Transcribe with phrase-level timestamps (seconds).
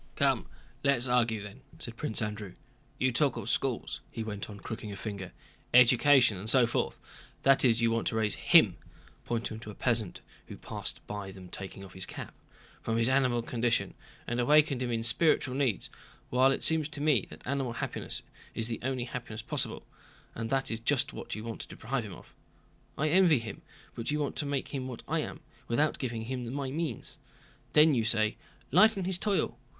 [0.15, 0.47] "Come,
[0.83, 2.55] let's argue then," said Prince Andrew,
[2.97, 5.31] "You talk of schools," he went on, crooking a finger,
[5.75, 6.99] "education and so forth;
[7.43, 8.77] that is, you want to raise him"
[9.25, 12.33] (pointing to a peasant who passed by them taking off his cap)
[12.81, 13.93] "from his animal condition
[14.25, 15.91] and awaken in him spiritual needs,
[16.31, 18.23] while it seems to me that animal happiness
[18.55, 19.85] is the only happiness possible,
[20.33, 22.33] and that is just what you want to deprive him of.
[22.97, 23.61] I envy him,
[23.93, 27.19] but you want to make him what I am, without giving him my means.
[27.73, 28.35] Then you say,
[28.71, 29.59] 'lighten his toil.